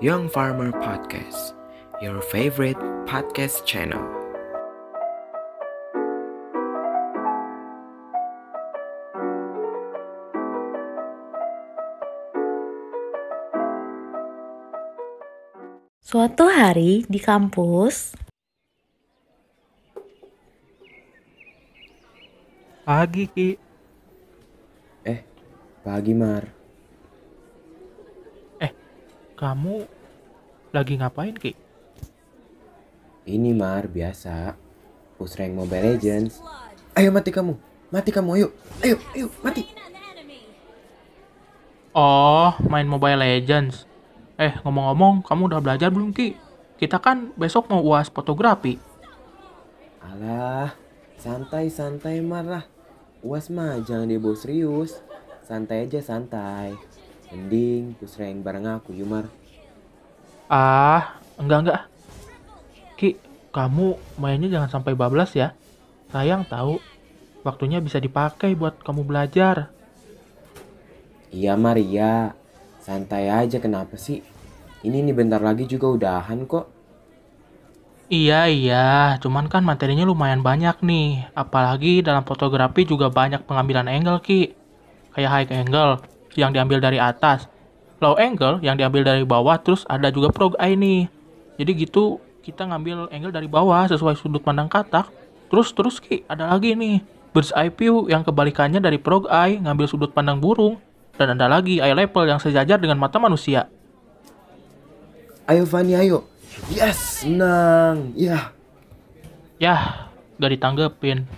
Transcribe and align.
Young 0.00 0.32
Farmer 0.32 0.72
Podcast, 0.72 1.52
your 2.00 2.24
favorite 2.24 2.80
podcast 3.04 3.68
channel. 3.68 4.00
Suatu 16.00 16.48
hari 16.48 17.04
di 17.04 17.20
kampus, 17.20 18.16
Pagi, 22.88 23.28
Ki. 23.28 23.48
Eh, 25.04 25.20
pagi 25.84 26.16
Mar. 26.16 26.59
Kamu 29.40 29.88
lagi 30.68 31.00
ngapain, 31.00 31.32
Ki? 31.32 31.56
Ini 33.24 33.56
Mar 33.56 33.88
biasa. 33.88 34.52
Push 35.16 35.40
rank 35.40 35.56
Mobile 35.56 35.96
Legends. 35.96 36.44
Ayo 36.92 37.08
mati 37.08 37.32
kamu. 37.32 37.56
Mati 37.88 38.12
kamu 38.12 38.36
ayo. 38.36 38.52
Ayo, 38.84 39.00
ayo 39.16 39.32
mati. 39.40 39.64
Oh, 41.96 42.52
main 42.68 42.84
Mobile 42.84 43.16
Legends. 43.16 43.88
Eh, 44.36 44.60
ngomong-ngomong, 44.60 45.24
kamu 45.24 45.48
udah 45.48 45.60
belajar 45.64 45.88
belum, 45.88 46.12
Ki? 46.12 46.36
Kita 46.76 47.00
kan 47.00 47.32
besok 47.32 47.72
mau 47.72 47.80
uas 47.80 48.12
fotografi. 48.12 48.76
Alah, 50.04 50.76
santai-santai 51.16 52.20
Mar 52.20 52.44
lah. 52.44 52.64
Uas 53.24 53.48
mah 53.48 53.80
jangan 53.88 54.04
dibawa 54.04 54.36
serius. 54.36 55.00
Santai 55.48 55.88
aja 55.88 56.04
santai. 56.04 56.76
Mending 57.30 57.94
push 57.94 58.18
rank 58.18 58.42
bareng 58.42 58.66
aku 58.66 58.90
yuk 58.90 59.06
Mar. 59.06 59.30
Ah, 60.50 61.22
enggak-enggak. 61.38 61.86
Ki, 62.98 63.14
kamu 63.54 63.94
mainnya 64.18 64.50
jangan 64.50 64.66
sampai 64.66 64.98
bablas 64.98 65.30
ya. 65.38 65.54
Sayang 66.10 66.42
tahu. 66.50 66.82
Waktunya 67.46 67.78
bisa 67.78 68.02
dipakai 68.02 68.58
buat 68.58 68.82
kamu 68.82 69.06
belajar. 69.06 69.70
Iya 71.30 71.54
Mar, 71.54 71.78
iya. 71.78 72.34
Santai 72.82 73.30
aja 73.30 73.62
kenapa 73.62 73.94
sih? 73.94 74.26
Ini 74.82 74.98
nih 75.06 75.14
bentar 75.14 75.38
lagi 75.38 75.70
juga 75.70 75.86
udahan 75.86 76.42
kok. 76.50 76.66
Iya, 78.10 78.50
iya. 78.50 78.88
Cuman 79.22 79.46
kan 79.46 79.62
materinya 79.62 80.02
lumayan 80.02 80.42
banyak 80.42 80.82
nih. 80.82 81.30
Apalagi 81.38 82.02
dalam 82.02 82.26
fotografi 82.26 82.82
juga 82.82 83.06
banyak 83.06 83.46
pengambilan 83.46 83.86
angle, 83.86 84.18
Ki. 84.18 84.50
Kayak 85.14 85.30
high 85.30 85.62
angle 85.62 86.09
yang 86.36 86.54
diambil 86.54 86.78
dari 86.78 86.98
atas. 87.00 87.46
Low 88.00 88.16
angle 88.16 88.62
yang 88.64 88.80
diambil 88.80 89.04
dari 89.04 89.22
bawah. 89.26 89.60
Terus 89.60 89.84
ada 89.86 90.08
juga 90.08 90.32
prog 90.32 90.56
eye 90.56 90.76
nih. 90.76 91.08
Jadi 91.60 91.70
gitu 91.84 92.18
kita 92.40 92.64
ngambil 92.64 93.12
angle 93.12 93.32
dari 93.32 93.48
bawah 93.50 93.84
sesuai 93.88 94.16
sudut 94.16 94.40
pandang 94.40 94.70
katak. 94.70 95.12
Terus, 95.50 95.74
terus 95.74 95.96
Ki, 95.98 96.22
ada 96.30 96.48
lagi 96.48 96.72
nih. 96.72 97.02
Bird's 97.30 97.54
eye 97.54 97.70
view 97.70 98.10
yang 98.10 98.26
kebalikannya 98.26 98.82
dari 98.82 98.98
prog 98.98 99.28
eye 99.30 99.60
ngambil 99.60 99.86
sudut 99.86 100.10
pandang 100.10 100.40
burung. 100.40 100.80
Dan 101.20 101.36
ada 101.36 101.50
lagi 101.50 101.82
eye 101.82 101.92
level 101.92 102.24
yang 102.24 102.40
sejajar 102.40 102.80
dengan 102.80 102.96
mata 102.96 103.20
manusia. 103.20 103.68
Ayo 105.44 105.66
Fanny, 105.66 105.98
ayo. 105.98 106.24
Yes, 106.70 107.26
menang. 107.26 108.14
Ya. 108.14 108.54
Yah, 109.60 110.08
gak 110.40 110.50
ditanggepin. 110.56 111.28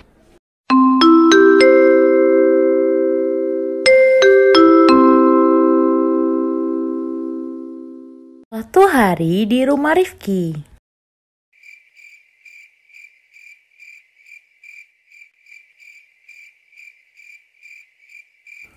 Hari 9.02 9.50
di 9.50 9.66
rumah 9.66 9.98
Rifki. 9.98 10.54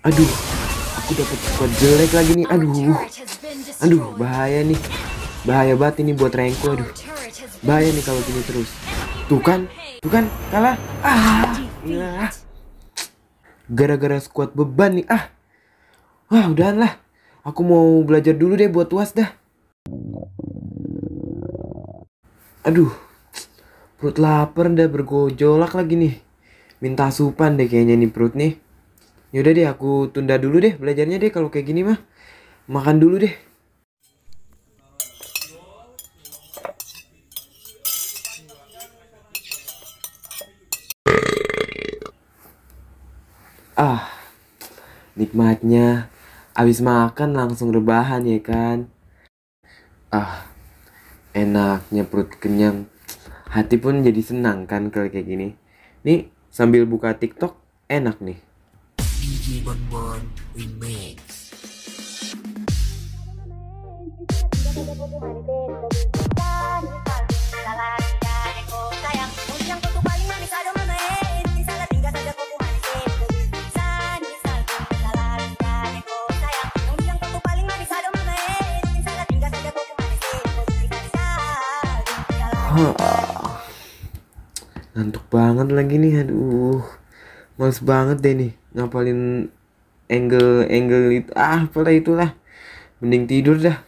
Aduh, 0.02 0.32
aku 0.98 1.10
dapat 1.14 1.38
squad 1.46 1.70
jelek 1.78 2.10
lagi 2.10 2.32
nih. 2.42 2.46
Aduh. 2.50 2.98
Aduh, 3.86 4.04
bahaya 4.18 4.66
nih. 4.66 4.80
Bahaya 5.46 5.78
banget 5.78 6.02
ini 6.02 6.10
buat 6.18 6.34
rankku. 6.34 6.74
Aduh. 6.74 6.90
Bahaya 7.62 7.86
nih 7.94 8.02
kalau 8.02 8.18
gini 8.26 8.42
terus. 8.42 8.70
Tuh 9.30 9.38
kan, 9.38 9.70
tuh 10.02 10.10
kan, 10.10 10.26
kalah. 10.50 10.74
Ah, 11.06 11.54
ya. 11.86 12.34
Gara-gara 13.70 14.18
squad 14.18 14.58
beban 14.58 14.98
nih. 14.98 15.06
Ah. 15.06 15.30
Wah, 16.34 16.50
udahan 16.50 16.82
lah. 16.82 16.98
Aku 17.46 17.62
mau 17.62 18.02
belajar 18.02 18.34
dulu 18.34 18.58
deh 18.58 18.66
buat 18.66 18.90
UAS 18.90 19.14
dah. 19.14 19.45
Aduh. 22.66 22.90
Perut 23.94 24.18
lapar 24.18 24.66
dah 24.74 24.90
bergojolak 24.90 25.70
lagi 25.78 25.94
nih. 25.94 26.14
Minta 26.82 27.06
asupan 27.06 27.54
deh 27.54 27.70
kayaknya 27.70 27.94
nih 27.94 28.10
perut 28.10 28.34
nih. 28.34 28.58
Yaudah 29.30 29.52
deh 29.54 29.66
aku 29.70 30.10
tunda 30.10 30.34
dulu 30.34 30.58
deh 30.58 30.74
belajarnya 30.74 31.22
deh 31.22 31.30
kalau 31.30 31.46
kayak 31.46 31.70
gini 31.70 31.86
mah. 31.86 32.02
Makan 32.66 32.98
dulu 32.98 33.22
deh. 33.22 33.34
Ah, 43.78 44.10
nikmatnya 45.14 46.10
abis 46.56 46.82
makan 46.82 47.30
langsung 47.38 47.70
rebahan 47.70 48.26
ya 48.26 48.42
kan. 48.42 48.90
Ah, 50.10 50.50
enaknya 51.36 52.08
perut 52.08 52.32
kenyang. 52.40 52.88
Hati 53.52 53.76
pun 53.76 54.00
jadi 54.00 54.24
senang 54.24 54.64
kan 54.64 54.88
kalau 54.88 55.12
kayak 55.12 55.28
gini. 55.28 55.52
Nih 56.00 56.32
sambil 56.48 56.88
buka 56.88 57.12
TikTok 57.12 57.60
enak 57.92 58.16
nih. 58.24 58.40
Banget 85.46 85.68
lagi 85.70 85.94
nih, 86.02 86.26
aduh. 86.26 86.82
Males 87.54 87.78
banget 87.78 88.18
deh 88.18 88.34
nih 88.34 88.52
ngapalin 88.74 89.46
angle-angle 90.10 91.22
itu. 91.22 91.30
Ah, 91.38 91.70
apalah 91.70 91.94
itulah. 91.94 92.30
Mending 92.98 93.30
tidur 93.30 93.56
dah. 93.62 93.78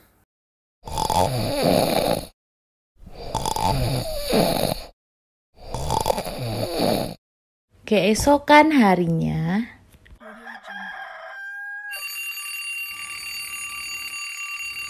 Keesokan 7.82 8.70
harinya, 8.78 9.66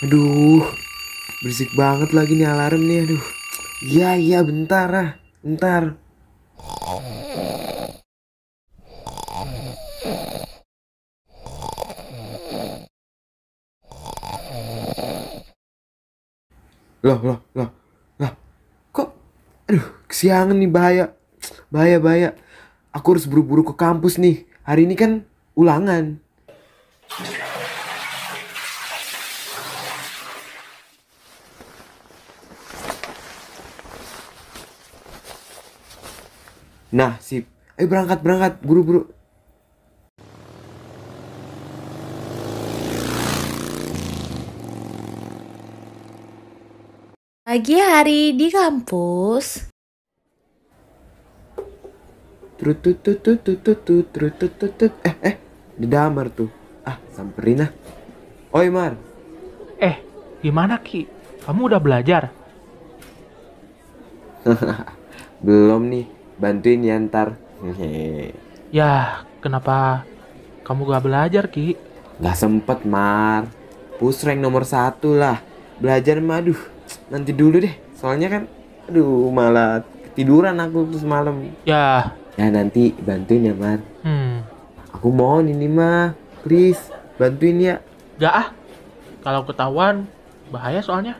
Aduh. 0.04 0.68
Berisik 1.40 1.72
banget 1.78 2.12
lagi 2.12 2.36
nih 2.36 2.50
alarm 2.50 2.82
nih, 2.84 2.98
aduh. 3.08 3.24
Iya, 3.80 4.10
iya, 4.18 4.38
bentar 4.44 4.88
ah. 4.92 5.10
Bentar. 5.40 6.07
Loh, 17.08 17.20
loh, 17.24 17.40
loh. 17.56 17.70
Lah, 18.20 18.36
kok 18.92 19.16
aduh, 19.64 20.04
kesiangan 20.04 20.52
nih 20.52 20.68
bahaya. 20.68 21.16
Bahaya, 21.72 21.96
bahaya. 21.96 22.36
Aku 22.92 23.16
harus 23.16 23.24
buru-buru 23.24 23.64
ke 23.64 23.72
kampus 23.72 24.20
nih. 24.20 24.44
Hari 24.60 24.84
ini 24.84 24.92
kan 24.92 25.24
ulangan. 25.56 26.20
Nah, 36.92 37.16
sip. 37.24 37.48
Ayo 37.80 37.88
berangkat, 37.88 38.20
berangkat. 38.20 38.52
Buru-buru. 38.60 39.08
Pagi 47.48 47.80
hari 47.80 48.36
di 48.36 48.52
kampus. 48.52 49.72
Eh, 52.60 52.76
eh. 55.24 55.36
Di 55.72 55.86
damar 55.88 56.28
tuh. 56.28 56.52
Ah, 56.84 57.00
samperin 57.08 57.64
ah. 57.64 57.72
Oi, 58.52 58.68
Mar. 58.68 59.00
Eh, 59.80 59.96
Gimana 60.44 60.76
Ki? 60.84 61.08
Kamu 61.48 61.72
udah 61.72 61.80
belajar? 61.80 62.28
Belum 65.40 65.88
nih, 65.88 66.04
bantuin 66.36 66.84
ya 66.84 67.00
ntar. 67.00 67.32
Ya, 68.68 69.24
kenapa 69.40 70.04
kamu 70.68 70.84
gak 70.84 71.04
belajar 71.08 71.48
Ki? 71.48 71.80
Gak 72.20 72.36
sempet, 72.36 72.84
Mar. 72.84 73.48
Push 73.96 74.28
rank 74.28 74.36
nomor 74.36 74.68
satu 74.68 75.16
lah. 75.16 75.40
Belajar 75.80 76.20
mah, 76.20 76.44
aduh, 76.44 76.60
nanti 77.08 77.32
dulu 77.32 77.60
deh. 77.60 77.74
Soalnya 77.96 78.28
kan, 78.30 78.42
aduh, 78.86 79.28
malah 79.28 79.82
ketiduran 80.10 80.56
aku 80.58 80.88
terus 80.88 81.04
malam. 81.04 81.50
Ya, 81.64 82.14
Ya 82.38 82.46
nanti 82.48 82.94
bantuin 83.02 83.50
ya, 83.50 83.54
Mar. 83.54 83.82
hmm, 84.06 84.46
Aku 84.94 85.10
mohon 85.10 85.50
ini 85.50 85.66
mah, 85.66 86.14
please, 86.42 86.78
bantuin 87.18 87.58
ya. 87.58 87.76
gak 88.16 88.34
ah. 88.34 88.48
Kalau 89.20 89.42
ketahuan, 89.42 90.06
bahaya 90.48 90.78
soalnya. 90.78 91.18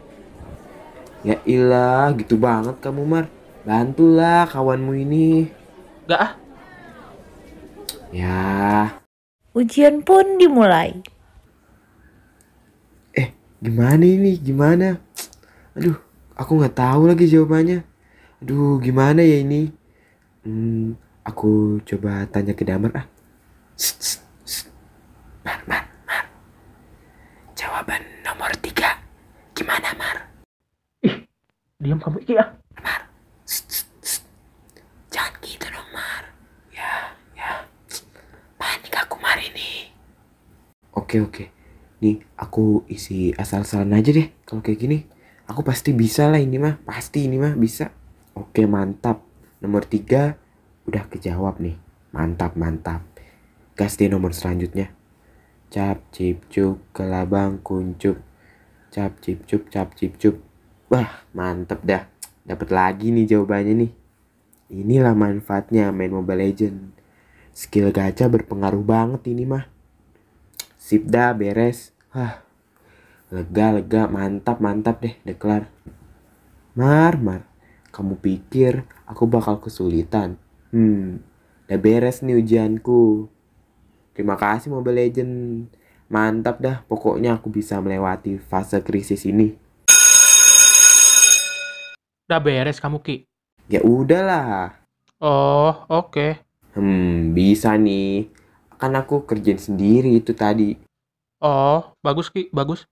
Ya 1.26 1.34
ilah, 1.42 2.14
gitu 2.14 2.38
banget 2.38 2.78
kamu, 2.78 3.02
Mar. 3.02 3.26
Bantulah 3.66 4.46
kawanmu 4.46 4.94
ini. 4.94 5.50
Gak 6.06 6.20
ah. 6.22 6.32
Ya, 8.08 8.88
Ujian 9.52 10.00
pun 10.00 10.38
dimulai. 10.38 11.02
eh, 13.12 13.34
gimana 13.58 14.00
ini? 14.00 14.38
Gimana? 14.38 14.96
Aduh, 15.78 15.94
aku 16.34 16.58
nggak 16.58 16.74
tahu 16.74 17.06
lagi 17.06 17.30
jawabannya. 17.30 17.86
Aduh, 18.42 18.82
gimana 18.82 19.22
ya 19.22 19.38
ini? 19.46 19.70
Hmm, 20.42 20.98
aku 21.22 21.78
coba 21.86 22.26
tanya 22.26 22.50
ke 22.50 22.66
Damar 22.66 22.90
ah. 22.98 23.06
Sst, 23.78 24.02
sst, 24.02 24.22
sst. 24.42 24.66
Mar, 25.46 25.62
Mar, 25.70 25.86
Mar. 26.02 26.26
Jawaban 27.54 28.02
nomor 28.26 28.50
tiga. 28.58 28.98
Gimana, 29.54 29.94
Mar? 29.94 30.26
Diam 31.78 32.02
kamu. 32.02 32.26
Sst, 33.46 33.70
sst, 33.70 33.90
sst. 34.02 34.22
Jangan 35.14 35.38
gitu 35.46 35.70
dong, 35.70 35.90
Mar. 35.94 36.26
Ya, 36.74 37.14
ya. 37.38 37.62
Panik 38.58 38.98
aku 38.98 39.14
Mar 39.22 39.38
ini. 39.38 39.94
Oke, 40.90 41.22
oke. 41.22 41.54
Nih, 42.02 42.18
aku 42.34 42.82
isi 42.90 43.30
asal-asalan 43.38 43.94
aja 43.94 44.10
deh. 44.10 44.26
Kalau 44.42 44.58
kayak 44.58 44.82
gini, 44.82 45.06
aku 45.48 45.64
pasti 45.64 45.96
bisa 45.96 46.28
lah 46.28 46.38
ini 46.38 46.60
mah. 46.60 46.76
Pasti 46.84 47.24
ini 47.24 47.40
mah 47.40 47.56
bisa. 47.56 47.88
Oke, 48.36 48.68
mantap. 48.68 49.24
Nomor 49.64 49.88
tiga 49.88 50.36
udah 50.86 51.08
kejawab 51.08 51.58
nih. 51.58 51.74
Mantap, 52.14 52.54
mantap. 52.54 53.02
Gas 53.74 53.96
deh 53.96 54.06
nomor 54.06 54.36
selanjutnya. 54.36 54.92
Cap, 55.72 56.04
cip, 56.14 56.46
cup, 56.52 56.78
kelabang, 56.92 57.58
kuncup. 57.64 58.20
Cap, 58.92 59.18
cip, 59.24 59.44
cup, 59.48 59.68
cap, 59.72 59.92
cip, 59.96 60.16
cup. 60.20 60.36
Wah, 60.88 61.24
mantep 61.36 61.84
dah. 61.84 62.08
Dapat 62.48 62.68
lagi 62.72 63.12
nih 63.12 63.28
jawabannya 63.28 63.74
nih. 63.84 63.92
Inilah 64.72 65.12
manfaatnya 65.12 65.92
main 65.92 66.12
Mobile 66.12 66.48
Legend. 66.48 66.92
Skill 67.52 67.92
gacha 67.92 68.28
berpengaruh 68.28 68.84
banget 68.84 69.28
ini 69.28 69.44
mah. 69.44 69.68
Sip 70.80 71.04
dah 71.04 71.36
beres. 71.36 71.92
Hah. 72.16 72.47
Lega 73.28 73.76
lega 73.76 74.08
mantap 74.08 74.56
mantap 74.56 75.04
deh 75.04 75.12
deklar. 75.20 75.68
Mar 76.72 77.20
mar. 77.20 77.44
Kamu 77.92 78.16
pikir 78.24 78.88
aku 79.04 79.28
bakal 79.28 79.60
kesulitan? 79.60 80.40
Hmm. 80.72 81.20
Udah 81.68 81.76
beres 81.76 82.24
nih 82.24 82.40
ujianku. 82.40 83.28
Terima 84.16 84.40
kasih 84.40 84.72
Mobile 84.72 85.04
Legend. 85.04 85.68
Mantap 86.08 86.56
dah, 86.64 86.80
pokoknya 86.88 87.36
aku 87.36 87.52
bisa 87.52 87.76
melewati 87.84 88.40
fase 88.40 88.80
krisis 88.80 89.28
ini. 89.28 89.52
Udah 92.24 92.40
beres 92.40 92.80
kamu 92.80 93.04
Ki. 93.04 93.28
Ya 93.68 93.84
udahlah. 93.84 94.72
Oh, 95.20 95.84
oke. 95.92 96.40
Hmm, 96.72 97.36
bisa 97.36 97.76
nih. 97.76 98.32
Kan 98.80 98.96
aku 98.96 99.28
kerjain 99.28 99.60
sendiri 99.60 100.16
itu 100.16 100.32
tadi. 100.32 100.80
Oh, 101.44 101.92
bagus 102.00 102.32
Ki, 102.32 102.48
bagus. 102.56 102.88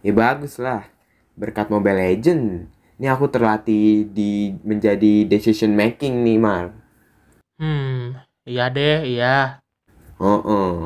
Ya 0.00 0.16
bagus 0.16 0.56
lah. 0.56 0.88
Berkat 1.36 1.68
Mobile 1.68 2.00
Legend. 2.00 2.72
Ini 2.96 3.12
aku 3.12 3.28
terlatih 3.28 4.08
di 4.08 4.56
menjadi 4.64 5.28
decision 5.28 5.76
making 5.76 6.24
nih, 6.24 6.40
Mar. 6.40 6.72
Hmm, 7.60 8.16
iya 8.48 8.72
deh, 8.72 9.04
iya. 9.04 9.60
Oh, 10.16 10.40
oh. 10.40 10.76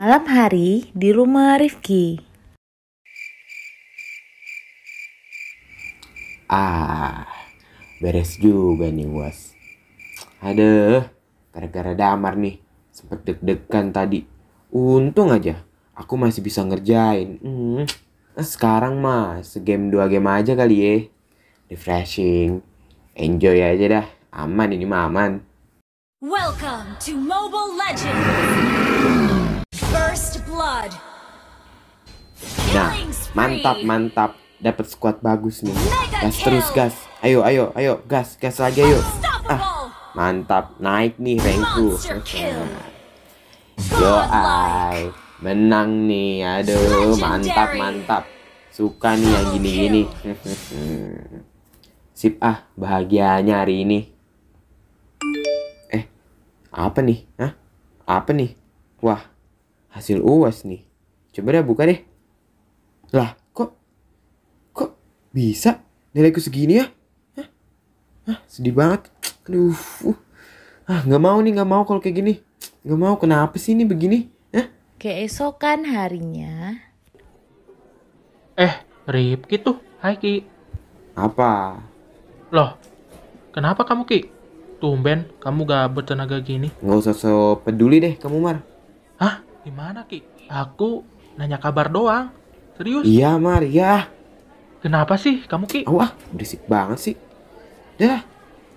Malam 0.00 0.24
hari 0.28 0.88
di 0.96 1.08
rumah 1.12 1.60
Rifki. 1.60 2.32
ah, 6.52 7.24
beres 8.04 8.36
juga 8.36 8.92
nih, 8.92 9.08
Was. 9.08 9.56
Aduh, 10.42 11.06
gara-gara 11.54 11.94
damar 11.94 12.34
nih. 12.34 12.58
Sempet 12.90 13.22
deg-degan 13.22 13.94
tadi. 13.94 14.26
Untung 14.74 15.30
aja, 15.30 15.62
aku 15.94 16.18
masih 16.18 16.42
bisa 16.42 16.66
ngerjain. 16.66 17.38
Hmm. 17.38 17.86
Nah, 18.34 18.42
sekarang 18.42 18.98
mah, 18.98 19.38
segame 19.46 19.94
dua 19.94 20.10
game 20.10 20.26
aja 20.26 20.58
kali 20.58 20.76
ya. 20.82 20.94
Refreshing. 21.70 22.58
Enjoy 23.14 23.54
aja 23.54 23.86
dah. 23.86 24.06
Aman 24.34 24.74
ini 24.74 24.82
mah 24.82 25.06
aman. 25.06 25.46
Welcome 26.18 26.98
to 27.06 27.14
Mobile 27.14 27.78
Legends! 27.78 29.62
First 29.94 30.42
Blood! 30.50 30.90
Nah, 32.74 32.90
mantap 33.38 33.78
mantap. 33.86 34.30
Dapat 34.58 34.90
squad 34.90 35.22
bagus 35.22 35.62
nih. 35.62 35.74
Gas 36.10 36.36
terus 36.42 36.66
gas. 36.74 36.94
Ayo 37.22 37.46
ayo 37.46 37.70
ayo 37.78 38.02
gas 38.10 38.34
gas 38.42 38.58
lagi 38.58 38.82
ayo. 38.82 38.98
Unstoppable! 38.98 39.81
Mantap, 40.12 40.76
naik 40.76 41.16
nih 41.16 41.40
rankku. 41.40 41.96
Kill. 42.20 42.60
Yo 43.96 44.14
ay, 44.28 45.08
menang 45.40 46.04
nih. 46.04 46.44
Aduh, 46.44 47.16
mantap 47.16 47.72
mantap. 47.80 48.28
Suka 48.68 49.16
nih 49.16 49.32
yang 49.32 49.46
gini-gini. 49.56 50.02
Sip 52.18 52.36
ah, 52.44 52.68
bahagianya 52.76 53.64
hari 53.64 53.88
ini. 53.88 53.98
Eh, 55.88 56.04
apa 56.68 57.00
nih? 57.00 57.24
Hah? 57.40 57.56
Apa 58.04 58.36
nih? 58.36 58.52
Wah, 59.00 59.32
hasil 59.96 60.20
UAS 60.20 60.68
nih. 60.68 60.84
Coba 61.32 61.56
deh 61.56 61.64
buka 61.64 61.88
deh. 61.88 62.04
Lah, 63.16 63.32
kok 63.56 63.80
kok 64.76 64.92
bisa 65.32 65.80
nilaiku 66.12 66.44
segini 66.44 66.84
ya? 66.84 66.86
Hah? 67.40 67.48
Hah, 68.28 68.38
sedih 68.44 68.76
banget. 68.76 69.08
Aduh. 69.48 69.74
uh. 70.06 70.18
Ah, 70.86 71.02
nggak 71.06 71.22
mau 71.22 71.38
nih, 71.38 71.52
nggak 71.54 71.70
mau 71.70 71.82
kalau 71.86 71.98
kayak 72.02 72.16
gini. 72.22 72.34
Nggak 72.86 73.00
mau. 73.00 73.14
Kenapa 73.18 73.54
sih 73.58 73.74
ini 73.74 73.82
begini? 73.86 74.30
Hah? 74.54 74.66
Keesokan 74.98 75.86
harinya, 75.86 76.78
Eh, 78.54 78.74
Ripki 79.08 79.58
tuh. 79.58 79.80
Hai 79.98 80.18
Ki. 80.18 80.46
Apa? 81.18 81.80
Loh, 82.52 82.76
kenapa 83.50 83.82
kamu 83.82 84.02
Ki? 84.06 84.30
Tumben, 84.82 85.30
kamu 85.38 85.62
gak 85.62 85.86
bertenaga 85.94 86.42
gini. 86.42 86.74
Nggak 86.82 86.98
usah 87.06 87.14
so 87.14 87.34
peduli 87.62 88.02
deh 88.02 88.14
kamu 88.18 88.36
Mar. 88.42 88.58
Hah? 89.18 89.40
Gimana 89.62 90.04
Ki? 90.06 90.22
Aku 90.50 91.06
nanya 91.38 91.56
kabar 91.58 91.86
doang. 91.88 92.34
Serius? 92.76 93.06
Iya 93.06 93.38
Mar, 93.38 93.62
ya. 93.62 94.10
Kenapa 94.82 95.14
sih 95.18 95.46
kamu 95.46 95.64
Ki? 95.70 95.80
Wah, 95.86 96.10
berisik 96.34 96.66
banget 96.66 96.98
sih. 96.98 97.14
Dah, 97.96 98.26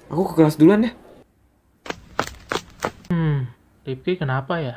aku 0.10 0.22
ke 0.32 0.34
kelas 0.38 0.58
duluan 0.58 0.86
deh. 0.86 0.94
Hmm, 3.10 3.50
Ripki 3.86 4.18
kenapa 4.18 4.58
ya? 4.60 4.76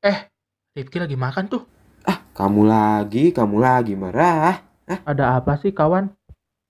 Eh, 0.00 0.18
Ripki 0.72 0.96
lagi 0.96 1.16
makan 1.18 1.44
tuh. 1.50 1.62
Ah, 2.06 2.22
kamu 2.32 2.62
lagi, 2.64 3.34
kamu 3.34 3.56
lagi 3.58 3.94
marah. 3.98 4.62
Ada 4.86 5.42
apa 5.42 5.58
sih 5.58 5.74
kawan? 5.74 6.14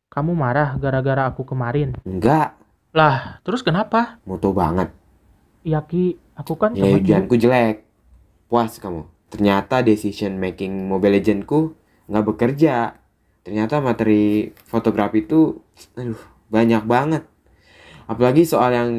Kamu 0.08 0.32
marah 0.32 0.74
gara-gara 0.80 1.28
aku 1.28 1.44
kemarin. 1.44 1.92
Enggak, 2.08 2.56
Lah, 2.96 3.44
terus 3.44 3.60
kenapa? 3.60 4.16
moto 4.24 4.56
banget. 4.56 4.88
Iya 5.60 5.84
Ki, 5.84 6.16
aku 6.32 6.56
kan 6.56 6.72
Ki. 6.72 6.80
ujianku 6.80 7.36
jelek. 7.36 7.84
Puas 8.48 8.80
kamu. 8.80 9.04
Ternyata 9.28 9.84
decision 9.84 10.40
making 10.40 10.88
Mobile 10.88 11.20
Legends-ku 11.20 11.76
nggak 12.08 12.24
bekerja. 12.24 12.96
Ternyata 13.46 13.78
materi 13.78 14.50
fotografi 14.66 15.22
itu, 15.22 15.62
aduh, 15.94 16.18
banyak 16.50 16.82
banget. 16.82 17.22
Apalagi 18.10 18.42
soal 18.42 18.74
yang 18.74 18.90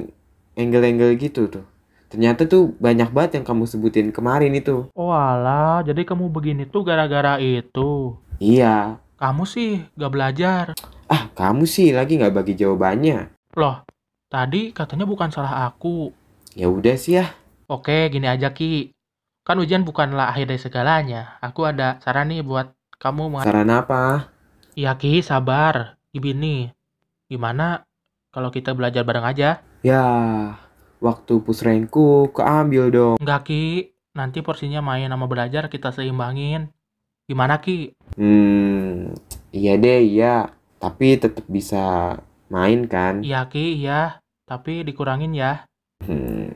angle-angle 0.55 1.19
gitu 1.19 1.51
tuh. 1.51 1.67
Ternyata 2.07 2.47
tuh 2.47 2.71
banyak 2.79 3.11
banget 3.11 3.43
yang 3.43 3.45
kamu 3.51 3.67
sebutin 3.67 4.15
kemarin 4.15 4.55
itu. 4.55 4.87
Oh 4.95 5.11
alah, 5.11 5.83
jadi 5.83 6.07
kamu 6.07 6.31
begini 6.31 6.63
tuh 6.63 6.87
gara-gara 6.87 7.35
itu. 7.43 8.15
Iya. 8.39 9.03
Kamu 9.19 9.43
sih 9.43 9.83
gak 9.99 10.15
belajar. 10.15 10.65
Ah, 11.11 11.27
kamu 11.35 11.67
sih 11.67 11.91
lagi 11.91 12.15
nggak 12.15 12.31
bagi 12.31 12.55
jawabannya. 12.55 13.35
Loh, 13.59 13.83
tadi 14.31 14.71
katanya 14.71 15.03
bukan 15.03 15.27
salah 15.27 15.67
aku. 15.67 16.15
Ya 16.55 16.71
udah 16.71 16.95
sih 16.95 17.19
ya. 17.19 17.35
Oke, 17.67 18.07
gini 18.07 18.31
aja 18.31 18.55
Ki. 18.55 18.95
Kan 19.43 19.59
ujian 19.59 19.83
bukanlah 19.83 20.31
akhir 20.31 20.55
dari 20.55 20.61
segalanya. 20.63 21.35
Aku 21.43 21.67
ada 21.67 21.99
saran 21.99 22.31
nih 22.31 22.47
buat 22.47 22.71
kamu 22.95 23.43
Saran 23.43 23.67
apa? 23.67 24.31
Iya 24.77 24.93
Ki, 24.93 25.25
sabar. 25.25 25.97
Gini, 26.13 26.69
gimana 27.25 27.81
kalau 28.29 28.53
kita 28.53 28.77
belajar 28.77 29.01
bareng 29.01 29.25
aja? 29.25 29.65
Ya, 29.81 30.05
waktu 31.01 31.41
pusrenku 31.41 32.29
keambil 32.29 32.93
dong. 32.93 33.15
Enggak 33.17 33.49
Ki, 33.49 33.89
nanti 34.13 34.45
porsinya 34.45 34.85
main 34.85 35.09
sama 35.09 35.25
belajar 35.25 35.73
kita 35.73 35.89
seimbangin. 35.89 36.69
Gimana 37.25 37.57
Ki? 37.57 37.97
Hmm, 38.21 39.17
iya 39.49 39.81
deh, 39.81 39.97
iya. 40.05 40.53
Tapi 40.77 41.17
tetap 41.17 41.49
bisa 41.49 42.13
main 42.53 42.85
kan? 42.85 43.25
Iya 43.25 43.49
Ki, 43.49 43.81
iya. 43.81 44.21
Tapi 44.45 44.85
dikurangin 44.85 45.33
ya. 45.33 45.65
Hmm. 46.05 46.53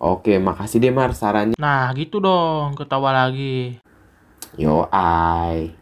Oke, 0.00 0.40
makasih 0.40 0.80
deh 0.80 0.88
Mar 0.88 1.12
sarannya. 1.12 1.60
Nah, 1.60 1.92
gitu 1.92 2.16
dong, 2.16 2.80
ketawa 2.80 3.12
lagi. 3.12 3.76
Yo, 4.56 4.88
ai. 4.88 5.77